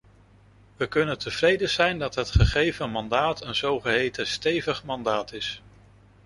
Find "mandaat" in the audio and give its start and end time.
2.89-3.41, 4.83-5.33